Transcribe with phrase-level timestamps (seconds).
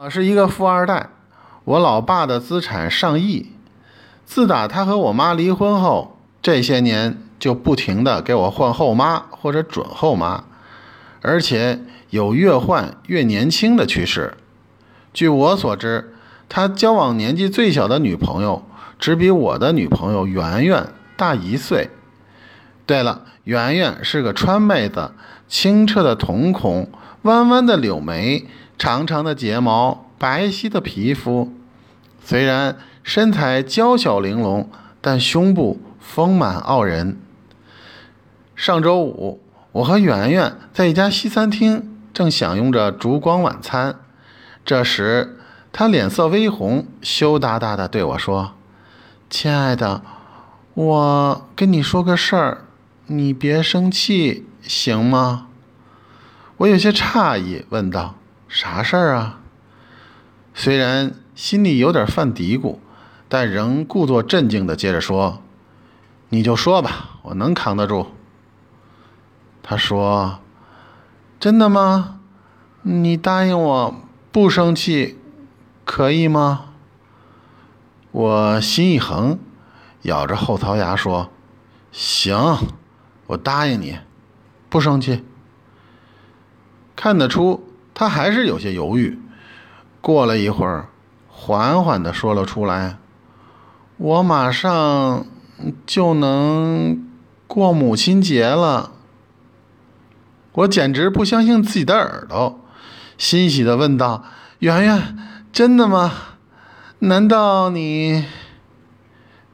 [0.00, 1.10] 我是一个富二代，
[1.64, 3.50] 我老爸的资产上亿。
[4.24, 10.44] 自打他和我妈离婚后，这些年就不停的给我换后妈或者准后妈，
[11.20, 11.80] 而且
[12.10, 14.34] 有越换越年轻的趋势。
[15.12, 16.14] 据我所知，
[16.48, 18.62] 他交往年纪最小的女朋友
[19.00, 20.86] 只比我的女朋友圆圆
[21.16, 21.90] 大一岁。
[22.88, 25.12] 对了，圆圆是个川妹子，
[25.46, 26.90] 清澈的瞳孔，
[27.22, 28.46] 弯弯的柳眉。
[28.78, 31.52] 长长的睫毛，白皙的皮肤，
[32.24, 34.70] 虽然身材娇小玲珑，
[35.02, 37.20] 但胸部丰满傲人。
[38.56, 43.96] 上周五，我和圆圆在一家西餐厅正享用着烛光晚餐，
[44.64, 45.36] 这时
[45.72, 48.52] 她脸色微红，羞答答地对我说
[49.28, 50.00] ：“亲爱的，
[50.72, 52.64] 我跟你说个事儿，
[53.08, 55.48] 你别生气，行吗？”
[56.58, 58.14] 我有些诧异，问道。
[58.48, 59.40] 啥事儿啊？
[60.54, 62.78] 虽然心里有点犯嘀咕，
[63.28, 65.42] 但仍故作镇静的接着说
[66.30, 68.06] ：“你就说吧，我能扛得住。”
[69.62, 70.40] 他说
[71.38, 72.20] ：“真的吗？
[72.82, 73.94] 你答应我
[74.32, 75.18] 不生气，
[75.84, 76.70] 可以吗？”
[78.10, 79.38] 我心一横，
[80.02, 81.30] 咬着后槽牙说
[81.92, 82.56] ：“行，
[83.28, 83.96] 我答应你，
[84.68, 85.24] 不生气。”
[86.94, 87.64] 看得出。
[87.94, 89.18] 他还是有些犹豫，
[90.00, 90.86] 过了一会儿，
[91.26, 92.96] 缓缓地说了出来
[93.98, 95.26] ：“我马上
[95.84, 97.04] 就能
[97.48, 98.92] 过母亲节了。”
[100.54, 102.60] 我简直不相信自己的耳朵，
[103.16, 104.22] 欣喜地问道
[104.60, 105.18] ：“圆圆，
[105.52, 106.12] 真的吗？
[107.00, 108.26] 难道你……”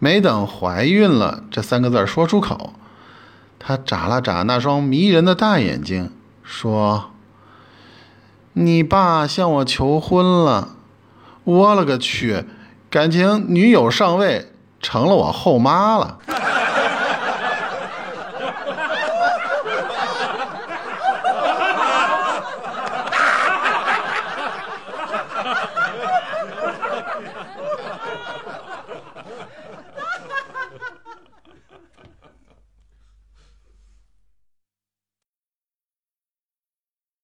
[0.00, 2.72] 没等“怀孕了”这三个字说出口，
[3.64, 6.10] 他眨了眨那双迷人的大眼睛，
[6.42, 7.10] 说。
[8.54, 10.76] 你爸向我求婚了，
[11.44, 12.44] 我勒个去，
[12.90, 16.18] 感情女友上位成了我后妈了。